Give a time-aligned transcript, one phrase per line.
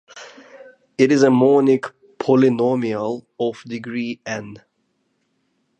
[0.97, 4.59] It is a monic polynomial of degree "n".